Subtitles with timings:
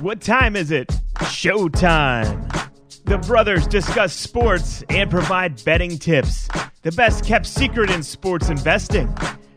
[0.00, 0.86] What time is it?
[1.16, 2.70] Showtime.
[3.06, 6.48] The brothers discuss sports and provide betting tips.
[6.82, 9.12] The best kept secret in sports investing.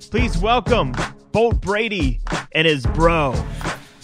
[0.10, 0.96] Please welcome
[1.32, 2.22] Bolt Brady
[2.54, 3.36] and his bro.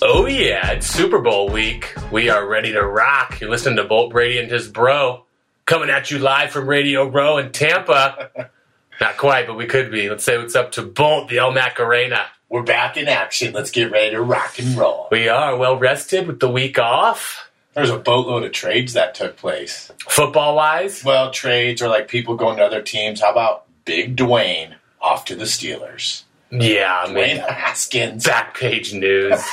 [0.04, 1.96] Oh yeah, it's Super Bowl week.
[2.12, 3.42] We are ready to rock.
[3.42, 5.26] You're listening to Bolt Brady and his bro
[5.66, 8.30] coming at you live from Radio Row in Tampa.
[9.02, 10.08] Not quite, but we could be.
[10.08, 12.28] Let's say what's up to Bolt, the El Macarena.
[12.50, 13.54] We're back in action.
[13.54, 15.08] Let's get ready to rock and roll.
[15.12, 17.50] We are well rested with the week off.
[17.74, 19.92] There's a boatload of trades that took place.
[20.08, 23.22] Football wise, Well, trades or like people going to other teams.
[23.22, 26.24] How about Big Dwayne off to the Steelers?
[26.50, 28.24] yeah, I Dwayne mean, Haskins.
[28.26, 29.40] back page news.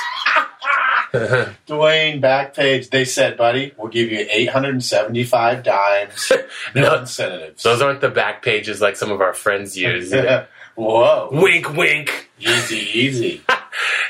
[1.13, 2.89] Dwayne Backpage.
[2.89, 6.31] They said, buddy, we'll give you 875 dimes.
[6.75, 6.95] No, No.
[6.99, 7.63] incentives.
[7.63, 10.11] Those aren't the back pages like some of our friends use.
[10.75, 11.29] Whoa.
[11.31, 12.29] wink, wink.
[12.39, 13.41] Easy, easy.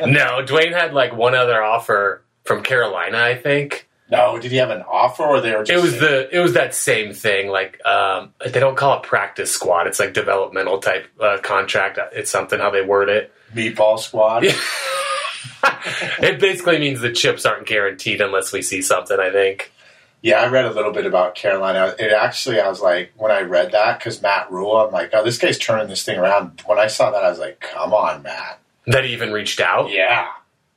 [0.02, 3.88] No, Dwayne had like one other offer from Carolina, I think.
[4.12, 6.54] No, did he have an offer or they were just It was the it was
[6.54, 7.48] that same thing.
[7.50, 9.88] Like um, they don't call it practice squad.
[9.88, 11.98] It's like developmental type uh, contract.
[12.14, 13.32] It's something how they word it.
[13.54, 14.46] meatball squad?
[16.20, 19.20] It basically means the chips aren't guaranteed unless we see something.
[19.20, 19.72] I think.
[20.22, 21.94] Yeah, I read a little bit about Carolina.
[22.00, 25.24] It actually, I was like, when I read that, because Matt Rhule, I'm like, oh,
[25.24, 26.62] this guy's turning this thing around.
[26.66, 28.60] When I saw that, I was like, come on, Matt.
[28.88, 29.92] That he even reached out.
[29.92, 30.28] Yeah,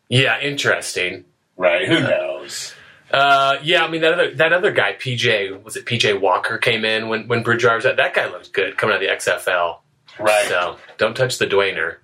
[0.09, 1.25] Yeah, interesting.
[1.57, 1.87] right.
[1.89, 2.75] Who knows?
[3.11, 6.85] Uh, yeah, I mean that other that other guy, PJ, was it PJ Walker came
[6.85, 7.97] in when when Bridgewater was at?
[7.97, 9.79] That guy looked good coming out of the XFL.
[10.21, 10.47] Right.
[10.49, 11.97] So don't touch the Dwayner.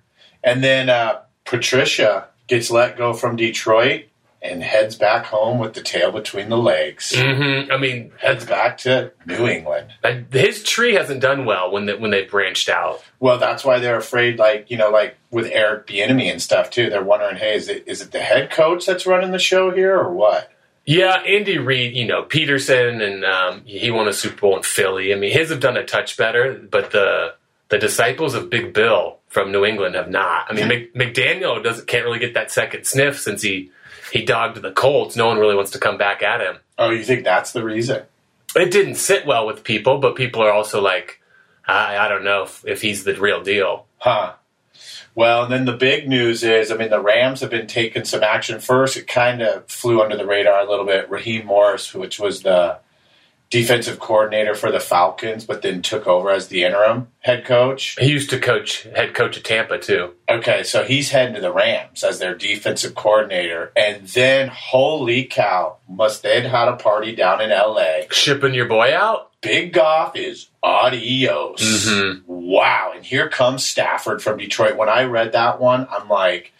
[0.43, 4.05] And then uh, Patricia gets let go from Detroit
[4.45, 7.13] and heads back home with the tail between the legs.
[7.15, 9.87] hmm I mean, Heads back to New England.
[10.31, 13.03] his tree hasn't done well when they, when they branched out.
[13.19, 16.89] Well, that's why they're afraid, like, you know, like with Eric Bieniemy and stuff, too.
[16.89, 19.97] They're wondering, hey, is it, is it the head coach that's running the show here
[19.97, 20.51] or what?
[20.85, 25.11] Yeah, Andy Reid, you know, Pederson, and um, he won a Super Bowl in Philly.
[25.11, 27.33] I mean, his have done a touch better, but the
[27.69, 30.45] the disciples of Big Bill from New England have not.
[30.47, 33.71] I mean, Mc, McDaniel doesn't can't really get that second sniff since he
[34.15, 35.17] he dogged the Colts.
[35.17, 36.59] No one really wants to come back at him.
[36.77, 38.03] Oh, you think that's the reason?
[38.55, 41.21] It didn't sit well with people, but people are also like,
[41.67, 43.87] I, I don't know if, if he's the real deal.
[43.97, 44.35] Huh.
[45.15, 48.23] Well, and then the big news is, I mean, the Rams have been taking some
[48.23, 48.95] action first.
[48.95, 51.09] It kind of flew under the radar a little bit.
[51.09, 52.79] Raheem Morris, which was the
[53.49, 57.95] defensive coordinator for the Falcons, but then took over as the interim head coach.
[57.99, 60.13] He used to coach head coach of Tampa too.
[60.29, 63.71] Okay, so he's heading to the Rams as their defensive coordinator.
[63.75, 68.01] And then, holy cow, must they'd had a party down in LA.
[68.11, 69.31] Shipping your boy out.
[69.41, 71.61] Big Goff is adios.
[71.61, 72.23] Mhm.
[72.25, 72.93] Wow.
[72.95, 74.75] And here comes Stafford from Detroit.
[74.75, 76.51] When I read that one, I'm like,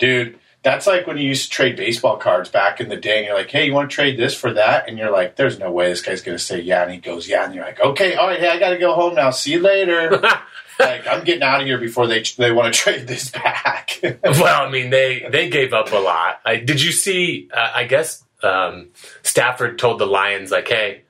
[0.00, 3.26] dude, that's like when you used to trade baseball cards back in the day and
[3.26, 4.88] you're like, hey, you want to trade this for that?
[4.88, 6.82] And you're like, there's no way this guy's going to say yeah.
[6.84, 7.44] And he goes, yeah.
[7.44, 9.30] And you're like, okay, all right, hey, I got to go home now.
[9.30, 10.10] See you later.
[10.78, 14.00] like, I'm getting out of here before they, they want to trade this back.
[14.24, 16.40] Well, I mean, they they gave up a lot.
[16.44, 17.48] I, did you see?
[17.52, 18.88] Uh, I guess um,
[19.22, 21.02] Stafford told the Lions like, "Hey,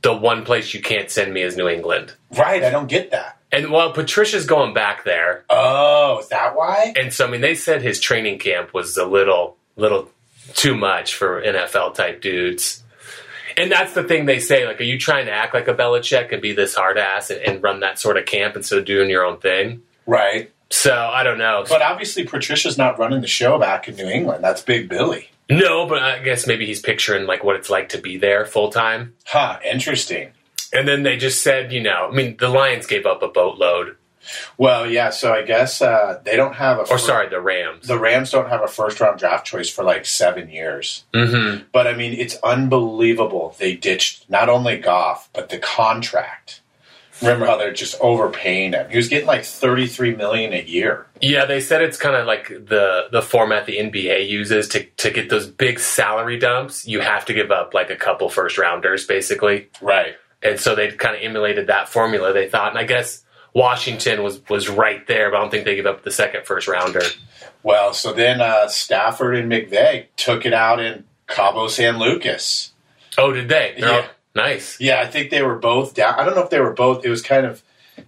[0.00, 2.64] the one place you can't send me is New England." right.
[2.64, 3.38] I don't get that.
[3.52, 6.94] And while Patricia's going back there, Oh, is that why?
[6.96, 10.10] and so I mean, they said his training camp was a little little
[10.54, 12.82] too much for NFL type dudes.
[13.56, 14.66] And that's the thing they say.
[14.66, 17.40] Like, are you trying to act like a Belichick and be this hard ass and,
[17.42, 19.82] and run that sort of camp instead of doing your own thing?
[20.06, 20.50] Right.
[20.70, 21.64] So I don't know.
[21.68, 24.42] But obviously, Patricia's not running the show back in New England.
[24.42, 25.28] That's Big Billy.
[25.50, 28.70] No, but I guess maybe he's picturing like what it's like to be there full
[28.70, 29.14] time.
[29.26, 30.30] Huh, interesting.
[30.72, 33.96] And then they just said, you know, I mean, the Lions gave up a boatload.
[34.56, 36.82] Well, yeah, so I guess uh, they don't have a.
[36.82, 37.88] Or sorry, the Rams.
[37.88, 41.04] the Rams don't have a first round draft choice for like seven years.
[41.12, 41.64] Mm-hmm.
[41.72, 43.56] But I mean, it's unbelievable.
[43.58, 46.60] They ditched not only Goff, but the contract.
[47.20, 48.90] Remember how they're just overpaying him?
[48.90, 51.06] He was getting like thirty three million a year.
[51.20, 55.10] Yeah, they said it's kind of like the the format the NBA uses to to
[55.10, 56.86] get those big salary dumps.
[56.86, 59.68] You have to give up like a couple first rounders, basically.
[59.80, 60.16] Right.
[60.42, 62.32] And so they kind of emulated that formula.
[62.32, 63.22] They thought, and I guess
[63.54, 66.66] Washington was was right there, but I don't think they gave up the second first
[66.68, 67.02] rounder.
[67.62, 72.72] Well, so then uh, Stafford and McVay took it out in Cabo San Lucas.
[73.18, 73.74] Oh, did they?
[73.78, 74.06] They're all- Yeah.
[74.34, 74.80] nice.
[74.80, 76.18] Yeah, I think they were both down.
[76.18, 77.04] I don't know if they were both.
[77.04, 77.62] It was kind of,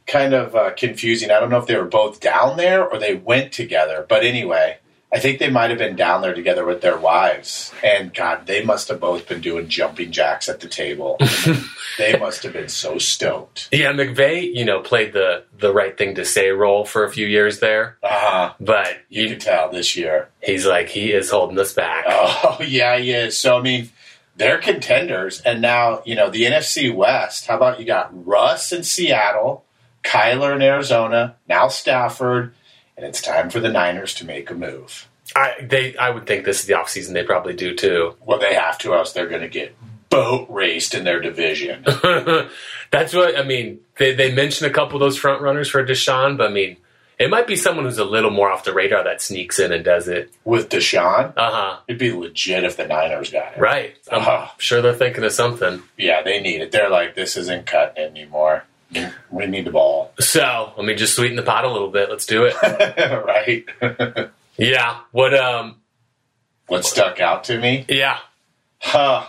[0.06, 1.30] kind of uh, confusing.
[1.30, 4.04] I don't know if they were both down there or they went together.
[4.08, 4.78] But anyway,
[5.14, 8.64] I think they might have been down there together with their wives, and God, they
[8.64, 11.18] must have both been doing jumping jacks at the table.
[11.98, 13.68] they must have been so stoked.
[13.70, 17.26] Yeah, McVay, you know, played the the right thing to say role for a few
[17.26, 18.54] years there, Uh-huh.
[18.58, 20.30] but you can tell this year.
[20.42, 22.04] he's like he is holding us back.
[22.08, 23.38] Oh yeah, he is.
[23.38, 23.90] So I mean,
[24.36, 27.46] they're contenders, and now you know the NFC West.
[27.46, 29.64] How about you got Russ in Seattle,
[30.02, 32.52] Kyler in Arizona, now Stafford,
[32.96, 35.08] and it's time for the Niners to make a move.
[35.34, 38.14] I they I would think this is the offseason they probably do too.
[38.24, 39.74] Well, they have to, else they're going to get
[40.10, 41.82] boat raced in their division.
[42.90, 43.80] That's what I mean.
[43.98, 46.76] They they mentioned a couple of those front runners for Deshaun, but I mean,
[47.18, 49.84] it might be someone who's a little more off the radar that sneaks in and
[49.84, 50.32] does it.
[50.44, 51.76] With Deshaun, Uh huh.
[51.88, 53.60] it'd be legit if the Niners got it.
[53.60, 53.96] Right.
[54.12, 54.48] I'm Uh-huh.
[54.58, 55.82] sure they're thinking of something.
[55.96, 56.70] Yeah, they need it.
[56.72, 58.64] They're like, this isn't cutting it anymore.
[59.30, 62.10] We need the ball, So let me just sweeten the pot a little bit.
[62.10, 62.54] Let's do it.
[63.24, 64.30] right?
[64.56, 65.00] yeah.
[65.10, 65.34] What?
[65.34, 65.76] Um.
[66.68, 67.84] what stuck out to me?
[67.88, 68.18] Yeah.
[68.78, 69.26] Huh.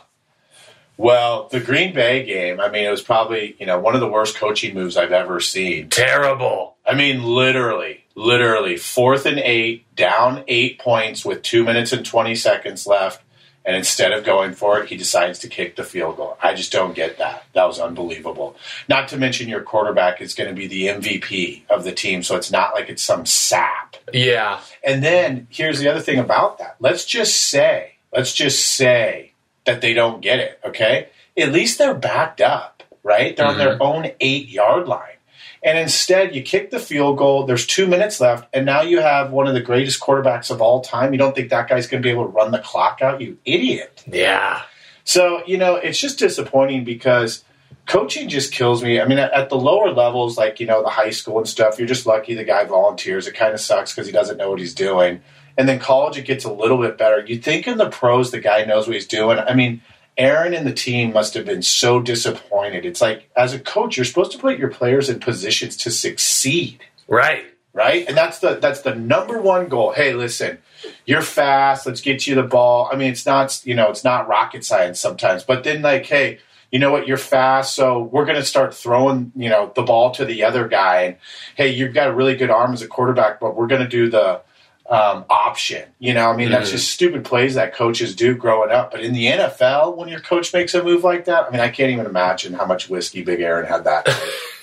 [0.98, 4.08] Well, the Green Bay game, I mean, it was probably, you know, one of the
[4.08, 5.90] worst coaching moves I've ever seen.
[5.90, 6.78] Terrible.
[6.86, 12.36] I mean, literally, literally, fourth and eight, down eight points with two minutes and 20
[12.36, 13.22] seconds left.
[13.66, 16.38] And instead of going for it, he decides to kick the field goal.
[16.42, 17.46] I just don't get that.
[17.54, 18.56] That was unbelievable.
[18.88, 22.36] Not to mention your quarterback is going to be the MVP of the team, so
[22.36, 23.98] it's not like it's some sap.
[24.14, 24.62] Yeah.
[24.84, 26.76] And then here's the other thing about that.
[26.80, 29.34] Let's just say, let's just say
[29.66, 31.10] that they don't get it, okay?
[31.36, 33.36] At least they're backed up, right?
[33.36, 33.82] They're on their mm-hmm.
[33.82, 35.15] own eight yard line.
[35.66, 37.48] And instead, you kick the field goal.
[37.48, 40.82] There's two minutes left, and now you have one of the greatest quarterbacks of all
[40.82, 41.12] time.
[41.12, 43.20] You don't think that guy's going to be able to run the clock out?
[43.20, 44.04] You idiot.
[44.06, 44.62] Yeah.
[45.06, 47.44] So, you know, it's just disappointing because
[47.88, 49.02] coaching just kills me.
[49.02, 51.80] I mean, at, at the lower levels, like, you know, the high school and stuff,
[51.80, 53.26] you're just lucky the guy volunteers.
[53.26, 55.22] It kind of sucks because he doesn't know what he's doing.
[55.58, 57.26] And then college, it gets a little bit better.
[57.26, 59.40] You think in the pros, the guy knows what he's doing.
[59.40, 59.82] I mean,
[60.18, 62.86] Aaron and the team must have been so disappointed.
[62.86, 66.80] It's like, as a coach, you're supposed to put your players in positions to succeed
[67.08, 67.46] Right.
[67.74, 68.06] right?
[68.08, 69.92] And that's the that's the number one goal.
[69.92, 70.58] Hey, listen,
[71.06, 71.86] you're fast.
[71.86, 72.90] Let's get you the ball.
[72.92, 76.40] I mean, it's not you know it's not rocket science sometimes, but then like, hey,
[76.72, 77.08] you know what?
[77.08, 80.68] You're fast, so we're going to start throwing you know the ball to the other
[80.68, 81.02] guy.
[81.04, 81.18] And
[81.56, 84.10] hey, you've got a really good arm as a quarterback, but we're going to do
[84.10, 84.42] the
[84.90, 85.90] um, option.
[86.00, 88.92] You know, I mean, that's just stupid plays that coaches do growing up.
[88.92, 91.70] But in the NFL, when your coach makes a move like that, I mean, I
[91.70, 94.08] can't even imagine how much whiskey Big Aaron had that.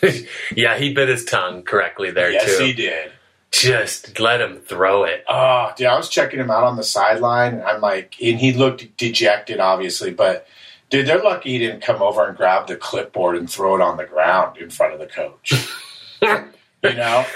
[0.57, 2.65] yeah, he bit his tongue correctly there yes, too.
[2.65, 3.13] he did.
[3.51, 5.25] Just let him throw it.
[5.29, 7.55] Oh, dude, I was checking him out on the sideline.
[7.55, 10.47] And I'm like, and he looked dejected, obviously, but
[10.89, 13.97] dude, they're lucky he didn't come over and grab the clipboard and throw it on
[13.97, 15.53] the ground in front of the coach.
[16.23, 17.27] you know,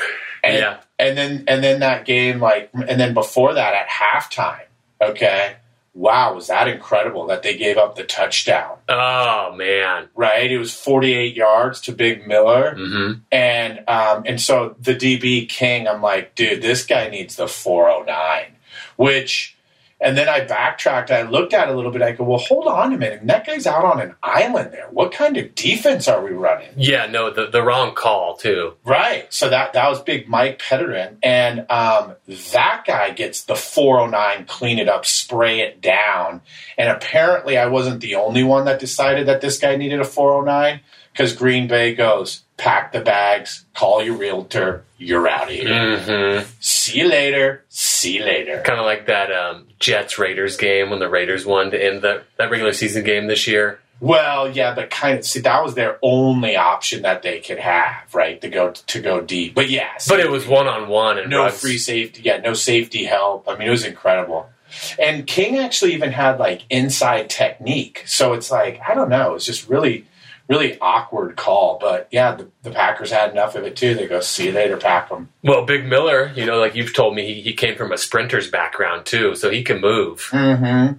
[0.43, 0.79] and, Yeah.
[0.99, 4.67] And then and then that game, like, and then before that at halftime,
[5.01, 5.57] okay,
[5.95, 8.77] wow, was that incredible that they gave up the touchdown?
[8.89, 10.09] Oh man.
[10.15, 12.75] Right, it was 48 yards to Big Miller.
[12.77, 17.49] hmm And um, and so the DB King, I'm like, dude, this guy needs the
[17.49, 18.53] 409.
[18.97, 19.56] Which,
[20.01, 21.11] and then I backtracked.
[21.11, 22.03] I looked at it a little bit.
[22.03, 23.27] I go, well, hold on a minute.
[23.27, 24.89] That guy's out on an island there.
[24.91, 26.71] What kind of defense are we running?
[26.77, 27.07] Yeah.
[27.07, 28.75] No, the the wrong call too.
[28.85, 29.33] Right.
[29.33, 32.15] So that that was big Mike Petterin, and um,
[32.53, 36.43] that guy gets the 409, clean it up, spray it down.
[36.77, 40.81] And apparently, I wasn't the only one that decided that this guy needed a 409
[41.13, 45.99] because Green Bay goes, pack the bags, call your realtor, you're out of here.
[46.41, 47.63] hmm See you later.
[47.69, 48.63] See you later.
[48.65, 52.23] Kind of like that um, Jets Raiders game when the Raiders won to end the,
[52.39, 53.79] that regular season game this year.
[53.99, 58.15] Well, yeah, but kind of see that was their only option that they could have,
[58.15, 58.39] right?
[58.43, 59.55] To go to go deep.
[59.55, 62.21] But yeah, But it was one on one and no free safety.
[62.23, 63.49] Yeah, no safety help.
[63.49, 64.51] I mean, it was incredible.
[64.99, 68.03] And King actually even had like inside technique.
[68.07, 69.35] So it's like I don't know.
[69.35, 70.05] It's just really,
[70.49, 71.79] really awkward call.
[71.81, 73.95] But yeah, the, the Packers had enough of it too.
[73.95, 75.29] They go, see you later, pack them.
[75.43, 78.51] Well, Big Miller, you know, like you've told me, he, he came from a sprinter's
[78.51, 80.29] background too, so he can move.
[80.31, 80.99] Mm-hmm.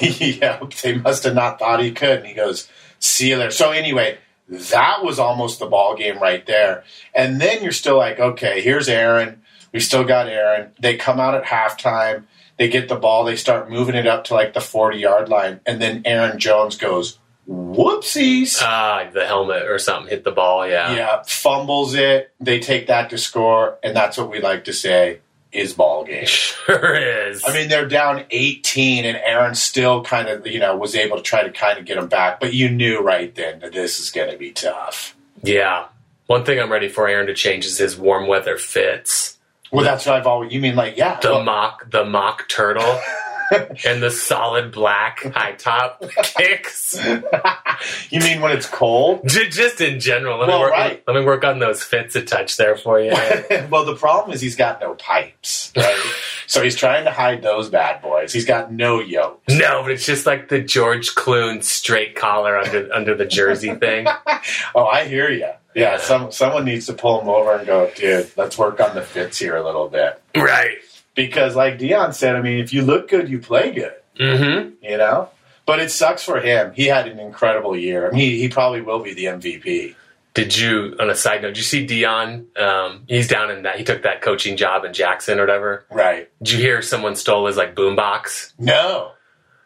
[0.40, 2.18] yeah, they must have not thought he could.
[2.18, 2.68] And he goes,
[2.98, 3.50] see you later.
[3.50, 4.18] So anyway,
[4.48, 6.84] that was almost the ball game right there.
[7.14, 9.42] And then you're still like, okay, here's Aaron.
[9.72, 10.72] We still got Aaron.
[10.80, 12.24] They come out at halftime.
[12.56, 13.24] They get the ball.
[13.24, 15.60] They start moving it up to like the 40 yard line.
[15.66, 17.18] And then Aaron Jones goes,
[17.48, 18.58] whoopsies.
[18.62, 20.68] Ah, the helmet or something hit the ball.
[20.68, 20.94] Yeah.
[20.94, 22.32] yeah, fumbles it.
[22.40, 23.78] They take that to score.
[23.82, 25.20] And that's what we like to say
[25.52, 26.26] is ball game.
[26.68, 27.42] Sure is.
[27.46, 31.22] I mean, they're down 18, and Aaron still kind of, you know, was able to
[31.22, 32.40] try to kind of get them back.
[32.40, 35.16] But you knew right then that this is going to be tough.
[35.42, 35.86] yeah.
[36.26, 39.38] One thing I'm ready for Aaron to change is his warm weather fits.
[39.72, 40.52] Well, that's what I've always.
[40.52, 41.18] You mean like yeah?
[41.20, 43.00] The well, mock the mock turtle
[43.86, 46.98] and the solid black high top kicks.
[48.10, 49.26] you mean when it's cold?
[49.28, 50.38] J- Just in general.
[50.38, 51.02] Let Well, me work right.
[51.06, 53.10] let me work on those fits a touch there for you.
[53.70, 56.12] well, the problem is he's got no pipes, right?
[56.46, 58.32] so he's trying to hide those bad boys.
[58.32, 59.42] He's got no yoke.
[59.48, 64.06] no, but it's just like the George Clooney straight collar under under the jersey thing.
[64.74, 65.48] Oh, I hear you.
[65.74, 68.30] Yeah, some someone needs to pull him over and go, dude.
[68.36, 70.78] Let's work on the fits here a little bit right.
[71.18, 73.94] Because, like Dion said, I mean, if you look good, you play good.
[74.18, 74.84] Mm-hmm.
[74.84, 75.30] You know.
[75.66, 76.72] But it sucks for him.
[76.74, 78.08] He had an incredible year.
[78.08, 79.94] I mean, he, he probably will be the MVP.
[80.32, 82.46] Did you, on a side note, did you see Dion?
[82.56, 83.76] Um, he's down in that.
[83.76, 85.84] He took that coaching job in Jackson or whatever.
[85.90, 86.30] Right.
[86.42, 88.52] Did you hear someone stole his like boombox?
[88.58, 89.12] No.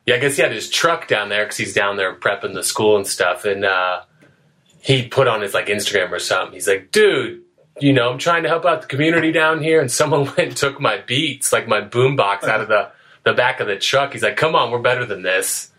[0.07, 2.65] Yeah, I guess he had his truck down there because he's down there prepping the
[2.65, 3.45] school and stuff.
[3.45, 4.01] And uh,
[4.81, 6.55] he put on his like Instagram or something.
[6.55, 7.42] He's like, dude,
[7.81, 10.57] you know, I'm trying to help out the community down here, and someone went and
[10.57, 12.91] took my beats, like my boombox, out of the
[13.25, 14.13] the back of the truck.
[14.13, 15.71] He's like, come on, we're better than this.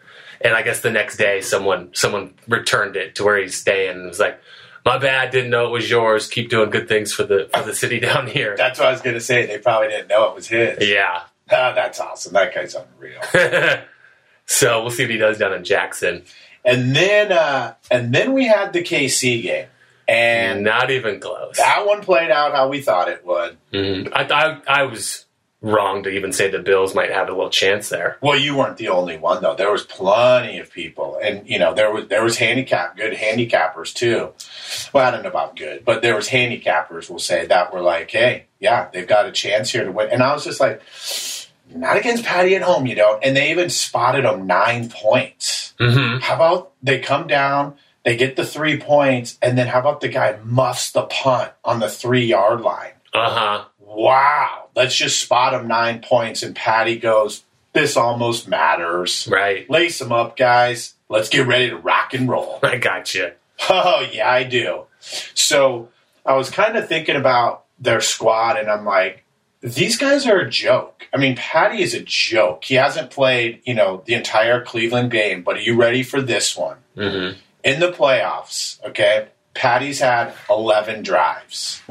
[0.41, 4.07] And I guess the next day, someone someone returned it to where he's staying and
[4.07, 4.39] was like,
[4.85, 6.27] my bad, didn't know it was yours.
[6.27, 8.55] Keep doing good things for the for the city down here.
[8.57, 9.45] That's what I was going to say.
[9.45, 10.87] They probably didn't know it was his.
[10.87, 11.21] Yeah.
[11.51, 12.33] Ah, that's awesome.
[12.33, 13.21] That guy's unreal.
[14.45, 16.23] so we'll see what he does down in Jackson.
[16.65, 19.67] and then, uh, and then we had the KC game,
[20.07, 21.57] And not even close.
[21.57, 23.57] that one played out how we thought it would.
[23.71, 24.09] Mhm.
[24.13, 25.25] I thought I was
[25.61, 28.17] wrong to even say the Bills might have a little chance there.
[28.19, 29.55] Well, you weren't the only one though.
[29.55, 33.93] There was plenty of people, and you know there was there was handicap good handicappers
[33.93, 34.33] too.
[34.91, 37.09] Well, I don't know about good, but there was handicappers.
[37.09, 40.09] We'll say that were like, hey, yeah, they've got a chance here to win.
[40.11, 40.81] And I was just like,
[41.73, 43.23] not against Patty at home, you don't.
[43.23, 45.73] And they even spotted them nine points.
[45.79, 46.19] Mm-hmm.
[46.19, 50.09] How about they come down, they get the three points, and then how about the
[50.09, 52.93] guy muffs the punt on the three yard line?
[53.13, 53.65] Uh huh.
[53.79, 57.43] Wow, let's just spot him nine points, and Patty goes,
[57.73, 59.27] this almost matters.
[59.31, 59.69] Right.
[59.69, 60.93] Lace them up, guys.
[61.09, 62.59] Let's get ready to rock and roll.
[62.63, 63.31] I got you.
[63.69, 64.85] Oh, yeah, I do.
[64.99, 65.89] So
[66.25, 69.23] I was kind of thinking about their squad, and I'm like,
[69.61, 71.07] these guys are a joke.
[71.13, 72.63] I mean, Patty is a joke.
[72.63, 76.57] He hasn't played, you know, the entire Cleveland game, but are you ready for this
[76.57, 76.77] one?
[76.97, 77.39] Mm-hmm.
[77.63, 81.81] In the playoffs, okay, Patty's had 11 drives.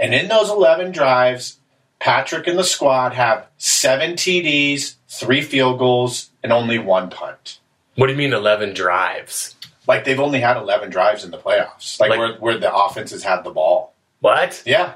[0.00, 1.58] And in those 11 drives,
[1.98, 7.58] Patrick and the squad have seven TDs, three field goals, and only one punt.
[7.96, 9.56] What do you mean eleven drives?
[9.88, 13.24] Like they've only had 11 drives in the playoffs, like, Like- where, where the offenses
[13.24, 13.94] had the ball.
[14.20, 14.62] What?
[14.64, 14.94] Yeah.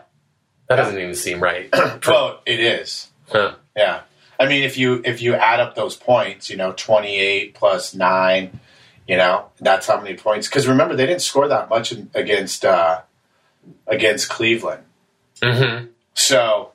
[0.68, 1.68] That doesn't even seem right.
[2.06, 3.10] Well, it is.
[3.28, 3.54] Huh.
[3.76, 4.02] Yeah.
[4.38, 8.60] I mean, if you if you add up those points, you know, 28 plus 9,
[9.08, 12.64] you know, that's how many points cuz remember they didn't score that much in, against
[12.64, 13.00] uh
[13.86, 14.84] against Cleveland.
[15.40, 15.86] Mm-hmm.
[16.14, 16.70] So,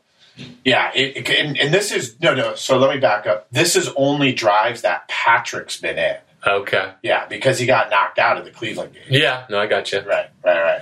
[0.63, 2.55] yeah, it, it- and, and this is no, no.
[2.55, 3.47] So let me back up.
[3.51, 6.17] This is only drives that Patrick's been in.
[6.45, 6.91] Okay.
[7.01, 9.03] Yeah, because he got knocked out of the Cleveland game.
[9.09, 9.45] Yeah.
[9.49, 9.99] No, I got you.
[9.99, 10.81] Right, right, right.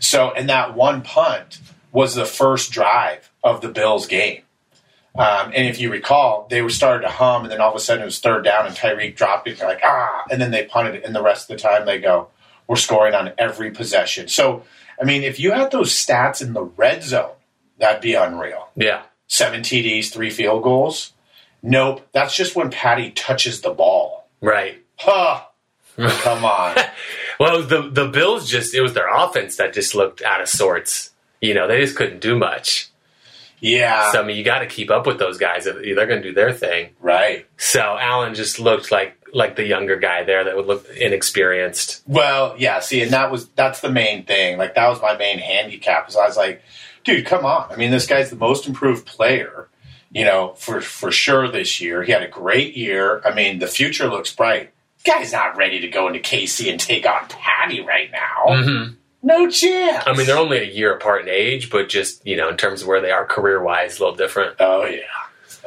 [0.00, 4.42] So, and that one punt was the first drive of the Bills game.
[5.14, 7.80] Um, and if you recall, they were started to hum, and then all of a
[7.80, 9.58] sudden it was third down, and Tyreek dropped it.
[9.58, 11.98] They're like, ah, and then they punted it, and the rest of the time they
[11.98, 12.28] go,
[12.66, 14.28] we're scoring on every possession.
[14.28, 14.64] So,
[15.00, 17.32] I mean, if you had those stats in the red zone,
[17.78, 18.68] that'd be unreal.
[18.74, 19.02] Yeah.
[19.26, 21.12] Seven TDs, three field goals.
[21.62, 24.26] Nope, that's just when Patty touches the ball.
[24.40, 24.82] Right.
[24.96, 25.42] Huh.
[25.96, 26.76] Come on.
[27.40, 31.10] Well, the the Bills just it was their offense that just looked out of sorts.
[31.40, 32.91] You know, they just couldn't do much.
[33.62, 34.10] Yeah.
[34.12, 35.64] So I mean, you got to keep up with those guys.
[35.64, 36.90] They're going to do their thing.
[37.00, 37.46] right.
[37.56, 42.02] So Allen just looked like like the younger guy there that would look inexperienced.
[42.06, 44.58] Well, yeah, see, and that was that's the main thing.
[44.58, 46.08] Like that was my main handicap.
[46.08, 46.62] Is I was like,
[47.04, 47.70] dude, come on.
[47.72, 49.68] I mean, this guy's the most improved player,
[50.10, 52.02] you know, for for sure this year.
[52.02, 53.22] He had a great year.
[53.24, 54.72] I mean, the future looks bright.
[55.04, 58.54] Guy's not ready to go into KC and take on Patty right now.
[58.54, 58.94] Mm-hmm.
[59.22, 60.04] No chance.
[60.06, 62.82] I mean, they're only a year apart in age, but just you know, in terms
[62.82, 64.56] of where they are career wise, a little different.
[64.60, 65.00] oh yeah,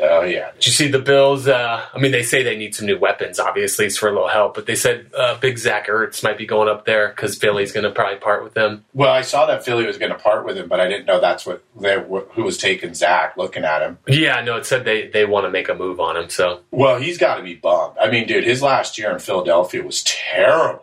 [0.01, 0.51] oh yeah.
[0.55, 1.47] Did you see the Bills?
[1.47, 4.27] Uh, I mean, they say they need some new weapons, obviously, it's for a little
[4.27, 4.55] help.
[4.55, 7.85] But they said uh, Big Zach Ertz might be going up there because Philly's going
[7.85, 8.83] to probably part with him.
[8.93, 11.21] Well, I saw that Philly was going to part with him, but I didn't know
[11.21, 13.37] that's what they, who was taking Zach.
[13.37, 16.17] Looking at him, Yeah, no, it said they they want to make a move on
[16.17, 16.29] him.
[16.29, 17.97] So Well, he's got to be bummed.
[18.01, 20.81] I mean, dude, his last year in Philadelphia was terrible.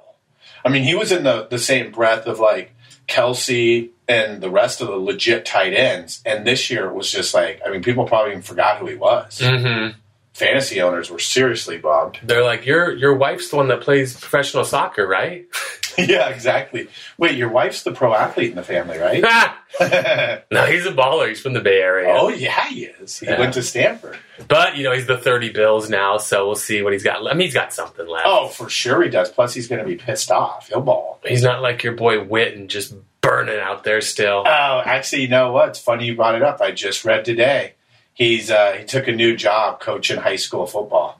[0.64, 2.74] I mean, he was in the, the same breath of like
[3.08, 6.22] Kelce and the rest of the legit tight ends.
[6.24, 8.96] And this year it was just like, I mean, people probably even forgot who he
[8.96, 9.40] was.
[9.40, 9.98] mm-hmm.
[10.34, 12.18] Fantasy owners were seriously bummed.
[12.22, 15.46] they're like, your your wife's the one that plays professional soccer, right?
[15.98, 16.88] yeah, exactly.
[17.18, 19.22] Wait, your wife's the pro athlete in the family, right?
[20.50, 21.28] no, he's a baller.
[21.28, 22.08] He's from the Bay Area.
[22.16, 23.18] oh yeah, he is.
[23.18, 23.38] He Yeah.
[23.38, 24.18] went to Stanford.
[24.48, 27.20] But, you know, he's the 30 Bills now, so we'll see what he's got.
[27.26, 28.26] I mean, he's got something left.
[28.26, 29.30] Oh, for sure he does.
[29.30, 30.68] Plus, he's going to be pissed off.
[30.68, 31.20] He'll ball.
[31.24, 34.42] He's not like your boy Witten just burning out there still.
[34.46, 35.68] Oh, actually, you know what?
[35.70, 36.60] It's funny you brought it up.
[36.60, 37.74] I just read today.
[38.14, 41.18] He's uh, he took a new job coaching high school football.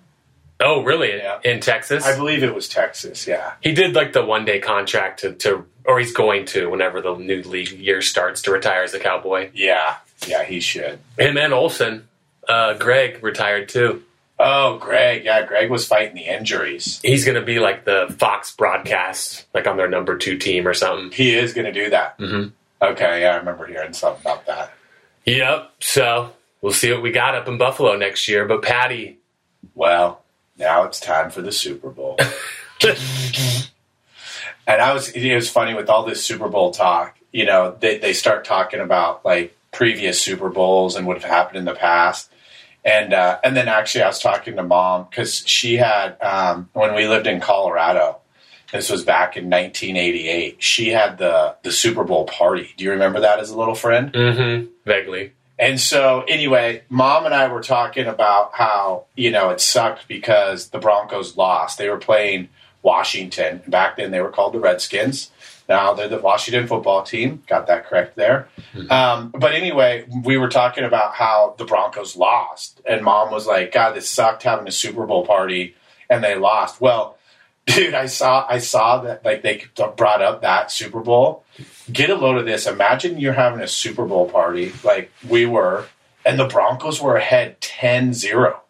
[0.63, 1.17] Oh, really?
[1.17, 1.41] Yeah.
[1.45, 2.07] In Texas?
[2.07, 3.27] I believe it was Texas.
[3.27, 3.53] Yeah.
[3.61, 7.17] He did like the one day contract to, to, or he's going to whenever the
[7.17, 9.51] new league year starts to retire as a Cowboy.
[9.55, 9.97] Yeah.
[10.27, 11.01] Yeah, he should.
[11.19, 12.07] Him and Olsen,
[12.49, 14.05] uh, Greg retired too.
[14.39, 15.25] Oh, Greg.
[15.25, 17.01] Yeah, Greg was fighting the injuries.
[17.03, 20.75] He's going to be like the Fox broadcast, like on their number two team or
[20.75, 21.11] something.
[21.13, 22.19] He is going to do that.
[22.19, 22.53] Mhm.
[22.81, 23.21] Okay.
[23.23, 24.73] Yeah, I remember hearing something about that.
[25.27, 25.71] Yep.
[25.81, 28.45] So we'll see what we got up in Buffalo next year.
[28.45, 29.19] But Patty,
[29.75, 30.23] Well,
[30.57, 32.19] now it's time for the Super Bowl.
[34.67, 37.17] and I was, it was funny with all this Super Bowl talk.
[37.33, 41.59] You know, they, they start talking about like previous Super Bowls and what have happened
[41.59, 42.31] in the past.
[42.85, 46.95] And uh, and then actually, I was talking to mom because she had um, when
[46.95, 48.19] we lived in Colorado.
[48.73, 50.63] This was back in 1988.
[50.63, 52.71] She had the the Super Bowl party.
[52.77, 54.13] Do you remember that as a little friend?
[54.13, 55.33] mm-hmm, vaguely.
[55.63, 60.71] And so, anyway, mom and I were talking about how, you know, it sucked because
[60.71, 61.79] the Broncos lost.
[61.79, 62.49] They were playing
[62.83, 63.63] Washington.
[63.69, 65.31] Back then, they were called the Redskins.
[65.69, 67.45] Now they're the Washington football team.
[67.47, 68.49] Got that correct there.
[68.91, 72.81] Um, but anyway, we were talking about how the Broncos lost.
[72.85, 75.77] And mom was like, God, this sucked having a Super Bowl party
[76.11, 76.81] and they lost.
[76.81, 77.19] Well,
[77.67, 79.63] dude, I saw, I saw that like they
[79.97, 81.45] brought up that Super Bowl
[81.91, 82.67] get a load of this.
[82.67, 85.87] Imagine you're having a Super Bowl party like we were,
[86.25, 88.61] and the Broncos were ahead 10 0.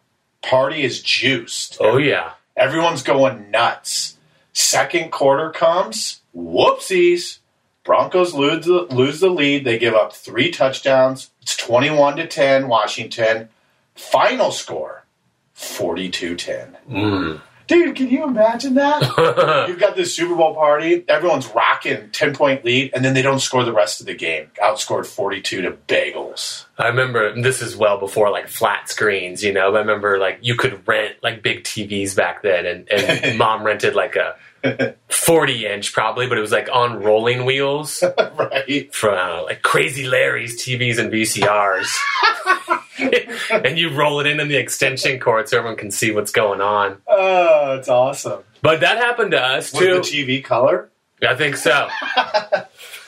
[0.41, 1.77] Party is juiced.
[1.79, 2.33] Oh, yeah.
[2.55, 4.17] Everyone's going nuts.
[4.53, 7.39] Second quarter comes, whoopsies.
[7.83, 9.65] Broncos lose the, lose the lead.
[9.65, 11.31] They give up three touchdowns.
[11.41, 13.49] It's 21 to 10, Washington.
[13.95, 15.05] Final score
[15.53, 16.77] 42 10.
[16.89, 17.41] Mm.
[17.73, 19.01] Dude, can you imagine that?
[19.67, 23.39] You've got this Super Bowl party, everyone's rocking 10 point lead, and then they don't
[23.39, 24.51] score the rest of the game.
[24.61, 26.65] Outscored 42 to bagels.
[26.77, 29.73] I remember this is well before like flat screens, you know.
[29.73, 33.95] I remember like you could rent like big TVs back then, and, and mom rented
[33.95, 34.35] like a
[35.09, 38.03] 40 inch probably, but it was like on rolling wheels
[38.37, 38.93] right?
[38.93, 42.79] from uh, like Crazy Larry's TVs and VCRs.
[43.51, 47.01] and you roll it into the extension cord so everyone can see what's going on.
[47.07, 48.43] Oh, it's awesome.
[48.61, 49.93] But that happened to us Was too.
[49.95, 49.99] the
[50.39, 50.89] TV color?
[51.27, 51.87] I think so.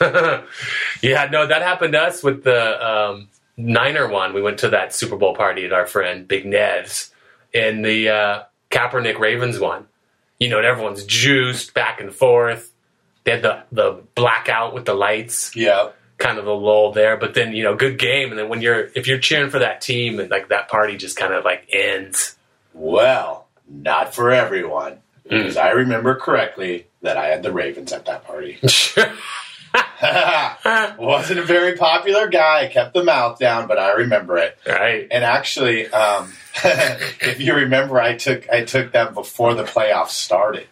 [1.02, 4.34] yeah, no, that happened to us with the um, Niner one.
[4.34, 7.12] We went to that Super Bowl party at our friend Big Ned's,
[7.54, 9.86] and the uh, Kaepernick Ravens one.
[10.38, 12.72] You know, and everyone's juiced back and forth.
[13.24, 15.90] They had the the blackout with the lights, Yeah.
[16.18, 17.16] Kind of the lull there.
[17.16, 18.30] But then you know, good game.
[18.30, 21.16] And then when you're if you're cheering for that team, and like that party just
[21.16, 22.36] kind of like ends.
[22.74, 24.98] Well, not for everyone.
[25.28, 28.58] Because I remember correctly that I had the Ravens at that party.
[30.98, 32.64] Wasn't a very popular guy.
[32.64, 34.58] I kept the mouth down, but I remember it.
[34.66, 35.06] right?
[35.10, 36.32] And actually, um,
[36.64, 40.66] if you remember, I took I took them before the playoffs started.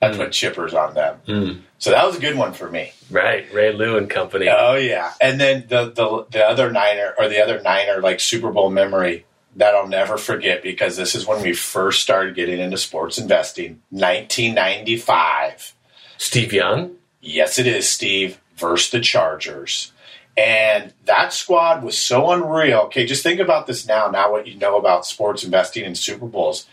[0.00, 1.60] I put chippers on them, Mm.
[1.82, 2.92] So that was a good one for me.
[3.10, 4.46] Right, Ray Lew and company.
[4.48, 8.52] Oh yeah, and then the the the other Niner or the other Niner like Super
[8.52, 12.78] Bowl memory that I'll never forget because this is when we first started getting into
[12.78, 15.74] sports investing, 1995.
[16.18, 16.98] Steve Young.
[17.20, 19.90] Yes, it is Steve versus the Chargers.
[20.36, 22.82] And that squad was so unreal.
[22.82, 24.06] Okay, just think about this now.
[24.06, 26.64] Now, what you know about sports investing in Super Bowls.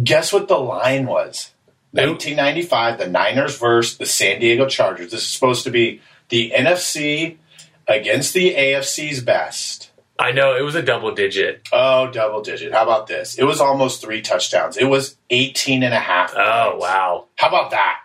[0.00, 1.50] Guess what the line was?
[1.92, 5.10] 1995, the Niners versus the San Diego Chargers.
[5.10, 7.38] This is supposed to be the NFC
[7.86, 9.90] against the AFC's best.
[10.18, 11.68] I know it was a double digit.
[11.72, 12.72] Oh, double digit.
[12.72, 13.38] How about this?
[13.38, 14.76] It was almost three touchdowns.
[14.76, 16.34] It was 18 and a half.
[16.36, 16.82] Oh points.
[16.82, 17.24] wow!
[17.36, 18.00] How about that?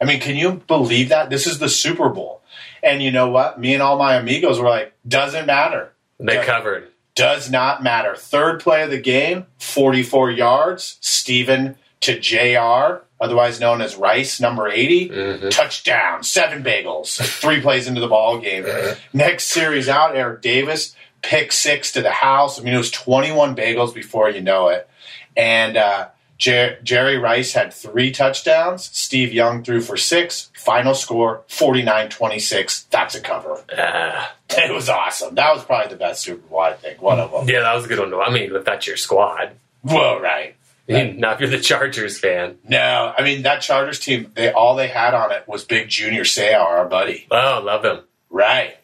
[0.00, 1.30] I mean, can you believe that?
[1.30, 2.42] This is the Super Bowl.
[2.82, 3.58] And you know what?
[3.58, 5.92] Me and all my amigos were like, doesn't matter.
[6.20, 6.90] They covered.
[7.14, 8.14] Does not matter.
[8.14, 10.98] Third play of the game, 44 yards.
[11.00, 15.08] Steven to JR, otherwise known as Rice, number 80.
[15.08, 15.50] Mhm.
[15.50, 18.64] Touchdown, seven bagels, three plays into the ball game.
[19.12, 22.60] Next series out, Eric Davis, pick six to the house.
[22.60, 24.88] I mean, it was 21 bagels before you know it.
[25.36, 26.08] And uh,
[26.38, 28.90] Jer- Jerry Rice had three touchdowns.
[28.92, 30.50] Steve Young threw for six.
[30.54, 32.82] Final score 49 26.
[32.90, 33.64] That's a cover.
[33.76, 35.34] Ah, It was awesome.
[35.34, 37.02] That was probably the best Super Bowl, I think.
[37.02, 37.48] One of them.
[37.48, 38.10] yeah, that was a good one.
[38.10, 40.54] to- I mean, if that's your squad, Well, right.
[40.86, 42.58] Not if you're the Chargers fan.
[42.68, 44.32] No, I mean that Chargers team.
[44.34, 47.26] They all they had on it was Big Junior Seau, our buddy.
[47.30, 48.00] Oh, love him.
[48.28, 48.76] Right.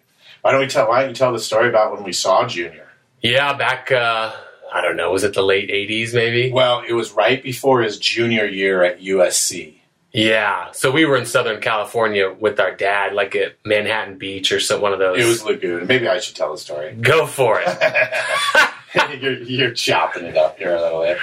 [0.42, 0.88] Why don't we tell?
[0.88, 2.88] Why don't you tell the story about when we saw Junior?
[3.20, 3.92] Yeah, back.
[3.92, 4.32] Uh,
[4.72, 5.12] I don't know.
[5.12, 6.14] Was it the late '80s?
[6.14, 6.50] Maybe.
[6.50, 9.74] Well, it was right before his junior year at USC.
[10.12, 10.72] Yeah.
[10.72, 14.80] So we were in Southern California with our dad, like at Manhattan Beach or some
[14.80, 15.22] one of those.
[15.22, 15.84] It was Laguna.
[15.84, 16.94] Maybe I should tell the story.
[16.94, 19.20] Go for it.
[19.20, 21.18] you're, you're chopping it up here a little bit.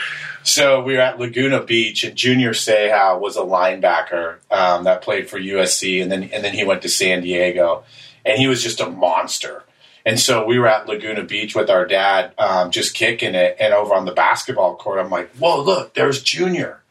[0.48, 5.30] So we were at Laguna Beach, and Junior Seau was a linebacker um, that played
[5.30, 7.84] for USC, and then and then he went to San Diego,
[8.26, 9.64] and he was just a monster.
[10.06, 13.74] And so we were at Laguna Beach with our dad, um, just kicking it, and
[13.74, 16.82] over on the basketball court, I'm like, "Whoa, look, there's Junior."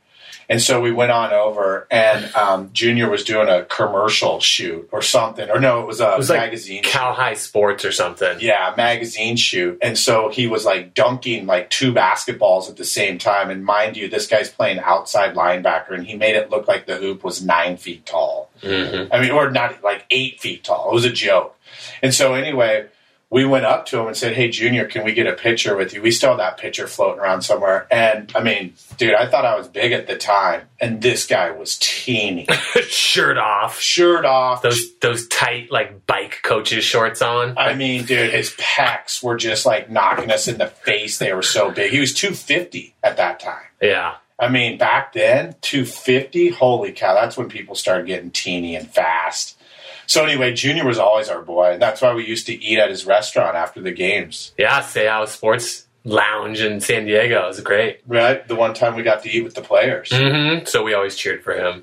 [0.49, 5.03] And so we went on over, and um, Junior was doing a commercial shoot or
[5.03, 6.83] something, or no, it was a It was magazine.
[6.83, 6.89] shoot.
[6.91, 8.39] Cal High Sports or something.
[8.41, 9.79] Yeah, a magazine shoot.
[9.83, 13.51] And so he was like dunking like two basketballs at the same time.
[13.51, 16.97] And mind you, this guy's playing outside linebacker and he made it look like the
[16.97, 18.51] hoop was nine feet tall.
[18.63, 19.09] Mhm.
[19.13, 20.91] I mean, or not like eight feet tall.
[20.91, 21.57] It was a joke.
[22.03, 22.87] And so anyway,
[23.29, 25.93] we went up to him and said, Hey, Junior, can we get a picture with
[25.93, 26.01] you?
[26.01, 27.87] We still have that picture floating around somewhere.
[27.91, 30.63] And I mean, dude, I thought I was big at the time.
[30.81, 32.47] And this guy was teeny.
[32.89, 33.81] Shirt off.
[33.81, 37.59] Shirt off, Those those tight like bike coaches shorts on.
[37.59, 41.19] I mean, dude, his pecs were just like knocking us in the face.
[41.19, 41.91] They were so big.
[41.91, 43.65] He was 250 at that time.
[43.81, 44.17] Yeah.
[44.39, 49.56] I mean, back then, 250, holy cow, that's when people started getting teeny and fast.
[50.07, 52.91] So anyway, Junior was always our boy, and that's why we used to eat at
[52.91, 54.53] his restaurant after the games.
[54.57, 54.81] Yeah.
[54.81, 57.45] Seau Sports Lounge in San Diego.
[57.45, 58.01] It was great.
[58.07, 58.47] Right?
[58.47, 60.11] The one time we got to eat with the players.
[60.13, 61.83] hmm So we always cheered for him.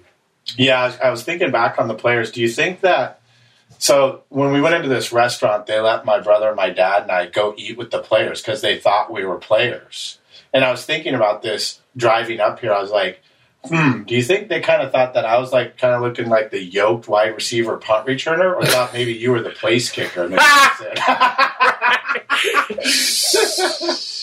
[0.57, 2.31] Yeah, I was, I was thinking back on the players.
[2.31, 3.19] Do you think that?
[3.79, 7.25] So when we went into this restaurant, they let my brother, my dad, and I
[7.25, 10.19] go eat with the players because they thought we were players.
[10.53, 12.71] And I was thinking about this driving up here.
[12.71, 13.21] I was like,
[13.65, 16.29] hmm, do you think they kind of thought that I was like kind of looking
[16.29, 20.23] like the yoked wide receiver punt returner, or thought maybe you were the place kicker?
[20.25, 20.39] And they
[20.77, 20.99] said,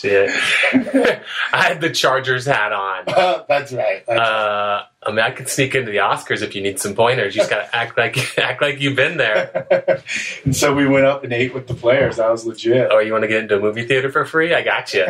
[0.01, 0.29] Shit.
[1.53, 3.05] I had the Chargers hat on.
[3.47, 4.03] That's right.
[4.05, 7.35] That's Uh, I mean, I could sneak into the Oscars if you need some pointers.
[7.35, 9.65] You just gotta act like act like you've been there.
[10.43, 12.17] and so we went up and ate with the players.
[12.17, 12.89] That was legit.
[12.91, 14.53] Oh, you want to get into a movie theater for free?
[14.53, 15.05] I got you.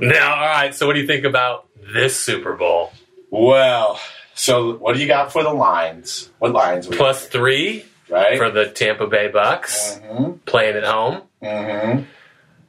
[0.00, 0.74] now, all right.
[0.74, 2.92] So, what do you think about this Super Bowl?
[3.30, 4.00] Well,
[4.34, 6.30] so what do you got for the lines?
[6.38, 6.86] What lines?
[6.86, 8.38] Plus three right?
[8.38, 11.22] for the Tampa Bay Bucks hmm playing at home.
[11.42, 12.02] hmm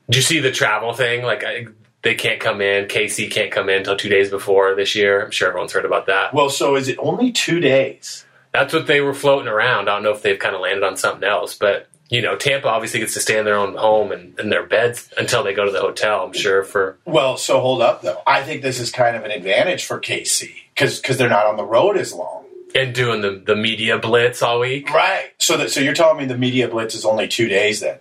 [0.09, 1.23] Did you see the travel thing?
[1.23, 1.67] Like, I,
[2.03, 2.85] they can't come in.
[2.85, 5.23] KC can't come in until two days before this year.
[5.23, 6.33] I'm sure everyone's heard about that.
[6.33, 8.25] Well, so is it only two days?
[8.51, 9.89] That's what they were floating around.
[9.89, 12.67] I don't know if they've kind of landed on something else, but you know, Tampa
[12.67, 15.65] obviously gets to stay in their own home and in their beds until they go
[15.65, 16.25] to the hotel.
[16.25, 18.21] I'm sure for Well, so hold up though.
[18.27, 21.57] I think this is kind of an advantage for KC because because they're not on
[21.57, 22.43] the road as long.
[22.75, 24.89] and doing the the media blitz all week.
[24.93, 25.31] Right.
[25.39, 27.97] So that so you're telling me the media blitz is only two days then?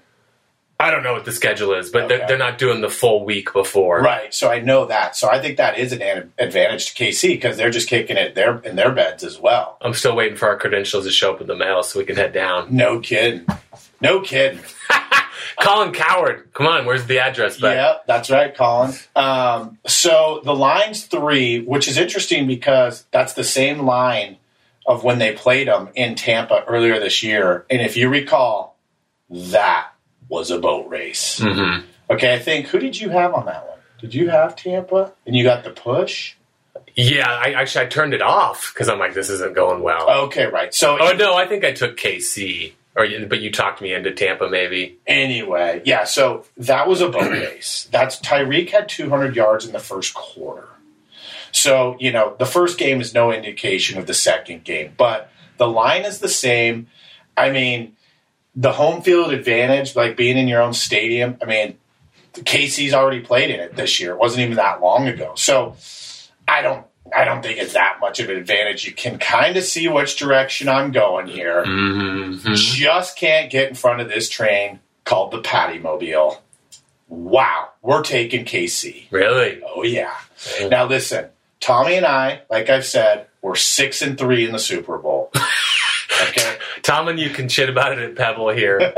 [0.79, 2.16] I don't know what the schedule is, but Okay.
[2.16, 4.01] they're, they're not doing the full week before.
[4.01, 4.33] Right.
[4.33, 5.14] So I know that.
[5.14, 8.35] So I think that is an ad- advantage to KC because they're just kicking it
[8.35, 9.77] there in their beds as well.
[9.83, 12.16] I'm still waiting for our credentials to show up in the mail so we can
[12.16, 12.75] head down.
[12.75, 13.44] No kidding.
[14.00, 14.60] No kidding.
[15.60, 17.58] Colin Cowherd, come on, where's the address?
[17.60, 18.94] But Yeah, that's right, Colin.
[19.14, 24.38] Um, so the line's three, which is interesting because that's the same line
[24.86, 27.66] of when they played them in Tampa earlier this year.
[27.68, 28.76] And if you recall,
[29.28, 29.88] that
[30.28, 31.40] was a boat race.
[31.40, 31.84] Mhm.
[32.10, 33.78] Okay, I think who did you have on that one?
[34.00, 35.12] Did you have Tampa?
[35.26, 36.34] And you got the push?
[36.96, 40.08] yeah, I actually I turned it off because I'm like, this isn't going well.
[40.24, 40.74] Okay, right.
[40.74, 44.48] So Oh no, I think I took KC, or but you talked me into Tampa
[44.48, 44.98] maybe.
[45.06, 47.88] Anyway, yeah, so that was a boat race.
[47.90, 50.68] That's Tyreek had 200 yards in the first quarter.
[51.52, 55.66] So, you know, the first game is no indication of the second game, but the
[55.66, 56.86] line is the same.
[57.36, 57.96] I mean,
[58.54, 61.78] the home field advantage, like being in your own stadium, I mean,
[62.34, 64.12] KC's already played in it this year.
[64.12, 65.32] It wasn't even that long ago.
[65.36, 65.76] So,
[66.46, 66.84] I don't
[67.16, 68.85] I don't think it's that much of an advantage.
[68.87, 72.55] You can kind of see which direction I'm going here Mm-hmm.
[72.55, 76.42] just can't get in front of this train called the Patty Mobile.
[77.09, 79.11] Wow, we're taking KC.
[79.11, 79.61] Really?
[79.66, 80.14] Oh yeah.
[80.68, 81.27] Now listen,
[81.59, 85.31] Tommy and I, like I've said, we're six and three in the Super Bowl.
[86.29, 88.92] Okay, Tom and you can shit about it at Pebble here.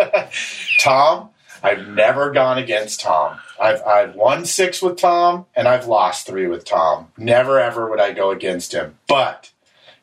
[0.81, 1.29] Tom,
[1.63, 3.39] I've never gone against Tom.
[3.61, 7.13] I've I've won six with Tom and I've lost three with Tom.
[7.17, 8.99] Never ever would I go against him.
[9.07, 9.53] But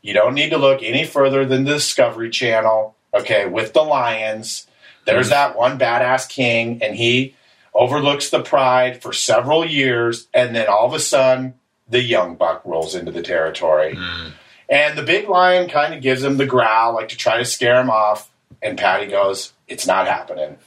[0.01, 2.95] you don't need to look any further than the Discovery Channel.
[3.13, 4.67] Okay, with the Lions,
[5.05, 5.31] there's mm.
[5.31, 7.35] that one badass king, and he
[7.73, 11.55] overlooks the pride for several years, and then all of a sudden,
[11.89, 13.95] the young buck rolls into the territory.
[13.95, 14.31] Mm.
[14.69, 17.79] And the big lion kind of gives him the growl, like to try to scare
[17.81, 18.29] him off.
[18.61, 20.57] And Patty goes, It's not happening.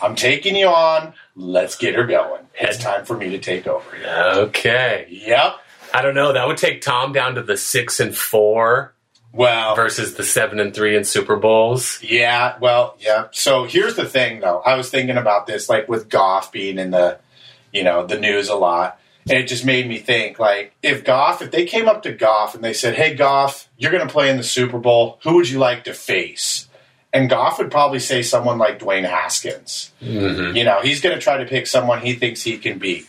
[0.00, 1.14] I'm taking you on.
[1.34, 2.42] Let's get her going.
[2.58, 3.96] It's time for me to take over.
[3.96, 4.06] here."
[4.36, 5.06] Okay.
[5.10, 5.56] Yep.
[5.94, 6.32] I don't know.
[6.32, 8.94] That would take Tom down to the six and four
[9.32, 11.98] Well, versus the seven and three in Super Bowls.
[12.02, 13.28] Yeah, well, yeah.
[13.32, 14.60] So here's the thing, though.
[14.64, 17.18] I was thinking about this, like with Goff being in the,
[17.72, 21.40] you know, the news a lot, and it just made me think, like, if Goff,
[21.42, 24.28] if they came up to Goff and they said, "Hey, Goff, you're going to play
[24.30, 25.18] in the Super Bowl.
[25.22, 26.65] Who would you like to face?"
[27.16, 29.90] And Goff would probably say someone like Dwayne Haskins.
[30.54, 33.08] You know, he's going to try to pick someone he thinks he can beat.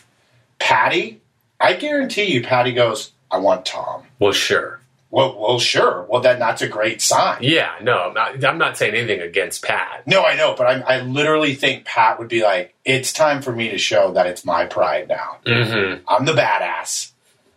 [0.58, 1.20] Patty,
[1.60, 4.80] I guarantee you, Patty goes, "I want Tom." Well, sure.
[5.10, 6.06] Well, well, sure.
[6.08, 7.38] Well, then that's a great sign.
[7.42, 10.06] Yeah, no, I'm not, I'm not saying anything against Pat.
[10.06, 13.52] No, I know, but I, I literally think Pat would be like, "It's time for
[13.52, 15.36] me to show that it's my pride now.
[15.44, 16.02] Mm-hmm.
[16.08, 17.12] I'm the badass.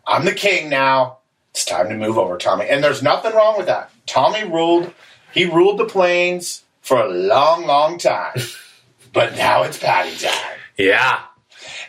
[0.06, 1.20] I'm the king now.
[1.52, 3.90] It's time to move over, Tommy." And there's nothing wrong with that.
[4.06, 4.94] Tommy ruled.
[5.34, 8.36] He ruled the plains for a long, long time,
[9.14, 10.58] but now it's Patty time.
[10.78, 11.22] Yeah.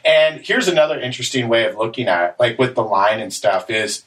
[0.05, 3.70] And here's another interesting way of looking at it, like with the line and stuff
[3.70, 4.05] is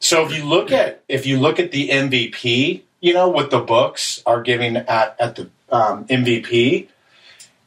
[0.00, 3.60] so if you look at if you look at the MVP, you know, what the
[3.60, 6.88] books are giving at, at the um, MVP,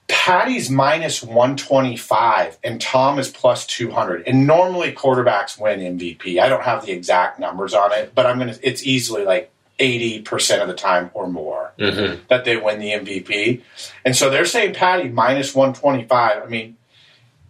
[0.07, 4.27] Patty's minus 125 and Tom is plus 200.
[4.27, 6.39] And normally quarterbacks win MVP.
[6.39, 9.51] I don't have the exact numbers on it, but I'm going to, it's easily like
[9.81, 12.23] 80% of the time or more Mm-hmm.
[12.29, 13.61] that they win the MVP.
[14.05, 16.43] And so they're saying Patty minus 125.
[16.43, 16.77] I mean,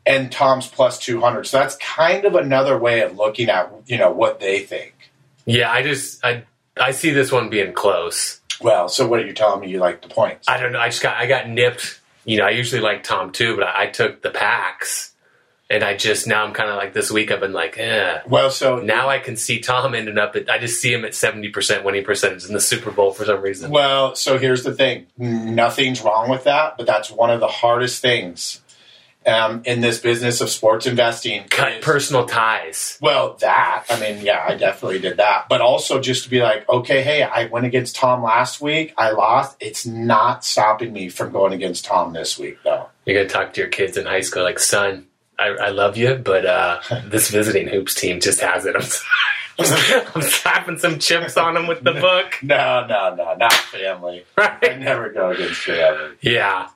[0.05, 1.45] and Tom's plus 200.
[1.47, 4.93] So that's kind of another way of looking at, you know, what they think.
[5.45, 6.43] Yeah, I just I
[6.79, 8.39] I see this one being close.
[8.61, 10.47] Well, so what are you telling me you like the points?
[10.47, 10.79] I don't know.
[10.79, 11.99] I just got I got nipped.
[12.25, 15.10] You know, I usually like Tom too, but I, I took the packs,
[15.71, 18.19] and I just now I'm kind of like this week I've been like, eh.
[18.27, 21.15] well, so Now I can see Tom ending up at I just see him at
[21.15, 23.71] seventy percent winning percentage in the Super Bowl for some reason.
[23.71, 25.07] Well, so here's the thing.
[25.17, 28.61] Nothing's wrong with that, but that's one of the hardest things
[29.25, 31.45] um, in this business of sports investing.
[31.49, 32.97] Cut is- personal ties.
[33.01, 35.45] Well, that I mean, yeah, I definitely did that.
[35.47, 38.93] But also just to be like, okay, hey, I went against Tom last week.
[38.97, 39.55] I lost.
[39.59, 42.87] It's not stopping me from going against Tom this week, though.
[43.05, 45.07] You're gonna talk to your kids in high school like, son,
[45.41, 48.75] I, I love you, but uh, this visiting hoops team just has it.
[48.75, 50.05] I'm, sorry.
[50.15, 52.37] I'm slapping some chips on them with the book.
[52.43, 54.23] No, no, no, not family.
[54.37, 56.15] I never go against family.
[56.21, 56.69] Yeah.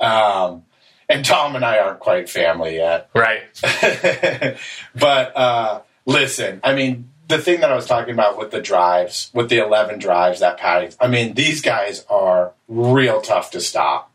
[0.00, 0.64] Um,
[1.08, 3.10] and Tom and I aren't quite family yet.
[3.14, 3.42] Right.
[4.94, 9.30] but uh, listen, I mean, the thing that I was talking about with the drives,
[9.34, 14.12] with the 11 drives that Patty, I mean, these guys are real tough to stop.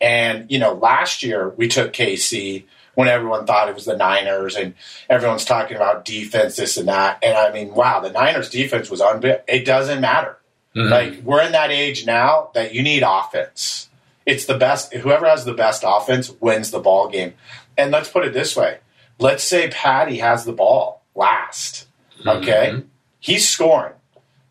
[0.00, 4.56] And, you know, last year we took KC when everyone thought it was the Niners
[4.56, 4.74] and
[5.08, 7.18] everyone's talking about defense, this and that.
[7.22, 9.44] And I mean, wow, the Niners defense was unbelievable.
[9.48, 10.38] It doesn't matter.
[10.76, 10.90] Mm-hmm.
[10.90, 13.88] Like, we're in that age now that you need offense.
[14.24, 17.34] It's the best, whoever has the best offense wins the ball game.
[17.76, 18.78] And let's put it this way
[19.22, 21.86] let's say Patty has the ball last.
[22.18, 22.28] Mm-hmm.
[22.28, 22.82] Okay?
[23.20, 23.94] He's scoring.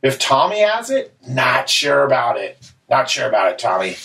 [0.02, 2.72] If Tommy has it, not sure about it.
[2.90, 3.98] Not sure about it, Tommy.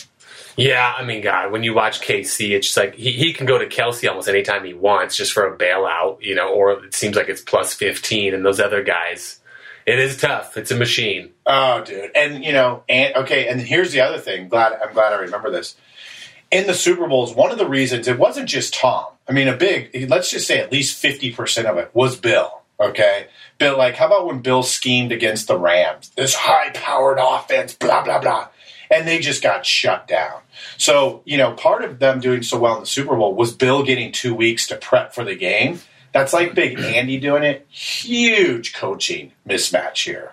[0.57, 3.59] Yeah, I mean, God, when you watch KC, it's just like he, he can go
[3.59, 7.15] to Kelce almost anytime he wants just for a bailout, you know, or it seems
[7.15, 9.41] like it's plus 15, and those other guys.
[9.85, 10.57] It is tough.
[10.57, 11.31] It's a machine.
[11.47, 12.11] Oh, dude.
[12.17, 14.49] And you know, and okay, and here's the other thing.
[14.49, 15.77] Glad I'm glad I remember this.
[16.51, 19.07] In the Super Bowls, one of the reasons it wasn't just Tom.
[19.29, 22.63] I mean, a big let's just say at least fifty percent of it was Bill.
[22.81, 23.29] Okay.
[23.59, 26.11] Bill, like, how about when Bill schemed against the Rams?
[26.11, 28.49] This high powered offense, blah, blah, blah.
[28.91, 30.41] And they just got shut down.
[30.79, 33.83] So, you know, part of them doing so well in the Super Bowl was Bill
[33.83, 35.81] getting two weeks to prep for the game.
[36.13, 37.67] That's like Big Andy doing it.
[37.69, 40.33] Huge coaching mismatch here.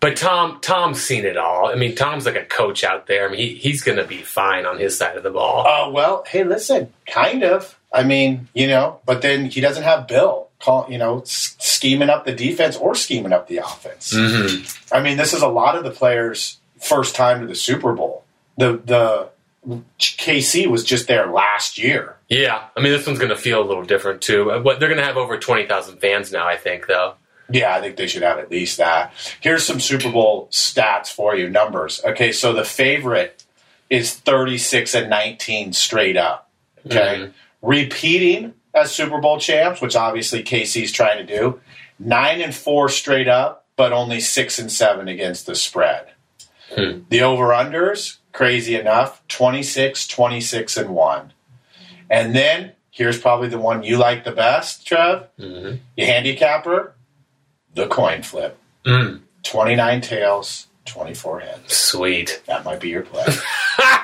[0.00, 1.68] But Tom, Tom's seen it all.
[1.68, 3.26] I mean, Tom's like a coach out there.
[3.26, 5.64] I mean, he, he's going to be fine on his side of the ball.
[5.66, 7.78] Oh well, hey, listen, kind of.
[7.90, 12.10] I mean, you know, but then he doesn't have Bill, call, you know, s- scheming
[12.10, 14.12] up the defense or scheming up the offense.
[14.12, 14.94] Mm-hmm.
[14.94, 18.24] I mean, this is a lot of the players' first time to the Super Bowl.
[18.58, 19.28] The the
[19.98, 22.16] KC was just there last year.
[22.28, 24.50] Yeah, I mean, this one's going to feel a little different too.
[24.52, 27.14] Uh, What they're going to have over twenty thousand fans now, I think, though.
[27.50, 29.12] Yeah, I think they should have at least that.
[29.40, 32.00] Here's some Super Bowl stats for you, numbers.
[32.04, 33.44] Okay, so the favorite
[33.90, 36.50] is 36 and 19 straight up.
[36.86, 37.30] Okay.
[37.60, 41.60] Repeating as Super Bowl champs, which obviously KC's trying to do,
[41.98, 46.13] 9 and 4 straight up, but only 6 and 7 against the spread.
[46.74, 47.00] Hmm.
[47.08, 51.32] The over unders, crazy enough, 26, 26 and 1.
[52.10, 55.28] And then here's probably the one you like the best, Trev.
[55.38, 55.80] Mhm.
[55.96, 56.94] You handicapper,
[57.74, 58.58] the coin flip.
[58.86, 61.74] Mm, 29 tails, 24 heads.
[61.76, 62.42] sweet.
[62.46, 63.24] That might be your play.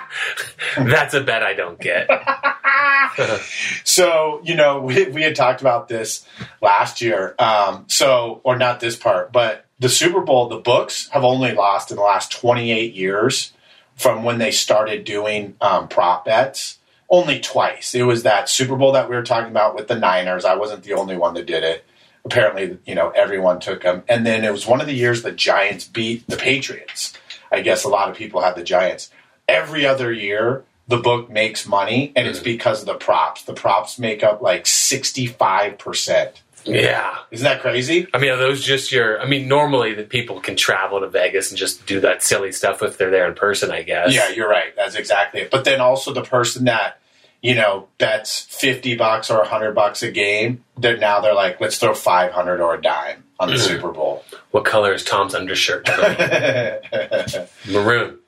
[0.76, 2.08] That's a bet I don't get.
[3.84, 6.26] so, you know, we, we had talked about this
[6.62, 7.34] last year.
[7.38, 11.90] Um, so, or not this part, but the Super Bowl, the books have only lost
[11.90, 13.52] in the last 28 years
[13.96, 16.78] from when they started doing um, prop bets.
[17.08, 17.94] Only twice.
[17.94, 20.44] It was that Super Bowl that we were talking about with the Niners.
[20.44, 21.84] I wasn't the only one that did it.
[22.24, 24.04] Apparently, you know, everyone took them.
[24.08, 27.14] And then it was one of the years the Giants beat the Patriots.
[27.50, 29.10] I guess a lot of people had the Giants.
[29.48, 33.42] Every other year, the book makes money, and it's because of the props.
[33.42, 36.32] The props make up like 65%.
[36.64, 37.16] Yeah.
[37.30, 38.06] Isn't that crazy?
[38.12, 39.20] I mean, are those just your?
[39.20, 42.82] I mean, normally the people can travel to Vegas and just do that silly stuff
[42.82, 43.70] if they're there in person.
[43.70, 44.14] I guess.
[44.14, 44.74] Yeah, you're right.
[44.76, 45.50] That's exactly it.
[45.50, 47.00] But then also the person that,
[47.42, 51.78] you know, bets 50 bucks or 100 bucks a game, they're now they're like, let's
[51.78, 54.22] throw 500 or a dime on the Super Bowl.
[54.52, 55.88] What color is Tom's undershirt?
[57.68, 58.18] Maroon.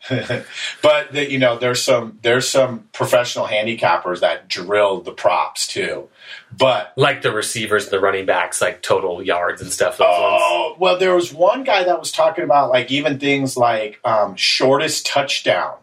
[0.83, 6.09] but the, you know, there's some there's some professional handicappers that drill the props too.
[6.57, 9.98] But Like the receivers, the running backs, like total yards and stuff.
[9.98, 10.42] Those ones.
[10.44, 14.35] oh, well, there was one guy that was talking about like even things like um,
[14.37, 15.77] shortest touchdown,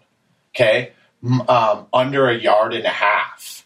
[0.56, 0.94] okay,
[1.48, 3.59] um, under a yard and a half.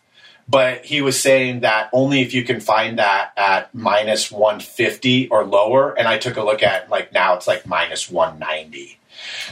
[0.53, 5.43] But he was saying that only if you can find that at minus 150 or
[5.45, 5.97] lower.
[5.97, 8.99] And I took a look at like now it's like minus 190.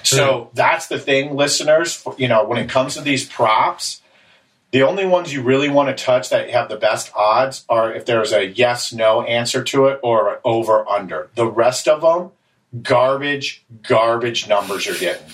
[0.03, 0.49] So hmm.
[0.53, 2.05] that's the thing, listeners.
[2.19, 3.99] You know, when it comes to these props,
[4.69, 8.05] the only ones you really want to touch that have the best odds are if
[8.05, 11.31] there's a yes no answer to it or over under.
[11.33, 12.29] The rest of them,
[12.83, 15.25] garbage, garbage numbers you're getting.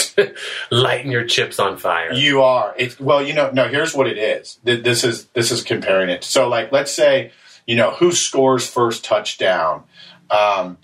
[0.70, 2.12] Lighting your chips on fire.
[2.12, 2.74] You are.
[2.76, 3.50] It's well, you know.
[3.50, 4.58] No, here's what it is.
[4.64, 6.24] This is this is comparing it.
[6.24, 7.32] So, like, let's say,
[7.66, 9.84] you know, who scores first touchdown.
[10.30, 10.78] Um,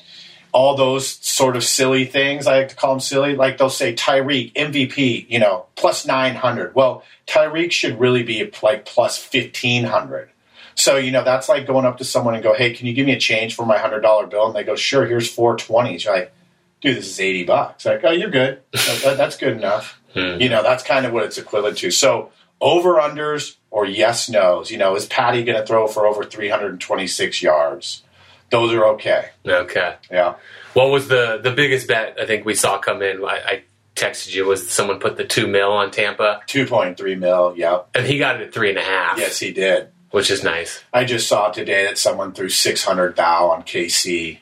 [0.53, 2.47] all those sort of silly things.
[2.47, 3.37] I like to call them silly.
[3.37, 6.75] Like they'll say Tyreek MVP, you know, plus nine hundred.
[6.75, 10.31] Well, Tyreek should really be like plus fifteen hundred.
[10.75, 13.07] So you know that's like going up to someone and go, "Hey, can you give
[13.07, 16.05] me a change for my hundred dollar bill?" And they go, "Sure, here's four twenties.
[16.05, 16.33] You're like,
[16.81, 18.61] "Dude, this is eighty bucks." Like, "Oh, you're good.
[19.05, 20.41] That's good enough." Hmm.
[20.41, 21.91] You know, that's kind of what it's equivalent to.
[21.91, 24.71] So over unders or yes nos.
[24.71, 28.03] You know, is Patty going to throw for over three hundred and twenty six yards?
[28.51, 29.29] Those are okay.
[29.47, 29.97] Okay.
[30.11, 30.37] Yeah.
[30.75, 33.23] What was the the biggest bet I think we saw come in?
[33.23, 33.63] I, I
[33.95, 34.47] texted you.
[34.47, 37.55] Was someone put the two mil on Tampa, Two point three mil.
[37.57, 37.91] Yep.
[37.95, 39.19] and he got it at three and a half.
[39.19, 39.89] Yes, he did.
[40.13, 40.83] which is nice.
[40.95, 44.39] I just saw today that someone threw six hundred thou on KC.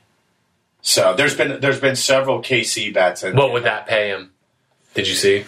[0.87, 3.25] So there's been there's been several KC bets.
[3.25, 4.31] And, What would that pay him?
[4.94, 5.44] Did you see?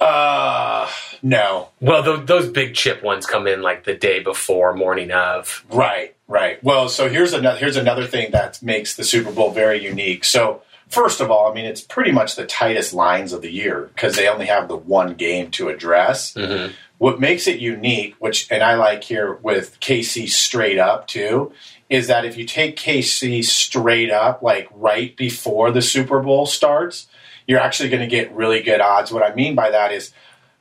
[0.00, 0.88] Uh,
[1.22, 1.70] no.
[1.80, 5.64] Well, th- those big chip ones come in like the day before, morning of.
[5.70, 6.62] Right, right.
[6.62, 10.24] Well, so here's another here's another thing that makes the Super Bowl very unique.
[10.24, 13.90] So first of all, I mean it's pretty much the tightest lines of the year
[13.92, 16.32] because they only have the one game to address.
[16.34, 16.72] Mhm.
[16.98, 21.52] What makes it unique, which and I like here with KC straight up too,
[21.90, 27.06] is that if you take KC straight up, like right before the Super Bowl starts,
[27.46, 29.12] you're actually going to get really good odds.
[29.12, 30.12] What I mean by that is,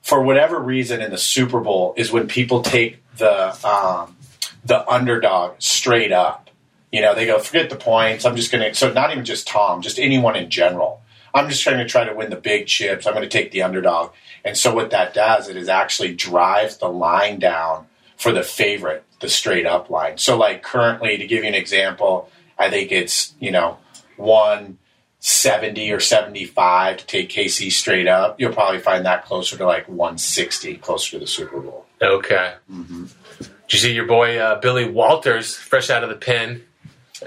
[0.02, 4.18] for whatever reason, in the Super Bowl is when people take the um,
[4.66, 6.50] the underdog straight up.
[6.92, 8.26] You know, they go, forget the points.
[8.26, 8.76] I'm just going to.
[8.76, 11.02] So not even just Tom, just anyone in general.
[11.34, 13.08] I'm just trying to try to win the big chips.
[13.08, 14.12] I'm going to take the underdog.
[14.46, 17.88] And so what that does, it is actually drives the line down
[18.24, 20.18] for the favorite, the straight up line.
[20.18, 23.78] So like currently, to give you an example, I think it's you know
[24.16, 24.78] one
[25.20, 29.88] seventy or 75 to take KC straight up, you'll probably find that closer to like
[29.88, 31.86] 160, closer to the Super Bowl.
[32.02, 32.56] Okay.
[32.72, 33.06] Mm-hmm.
[33.40, 36.64] Did you see your boy uh, Billy Walters, fresh out of the pen,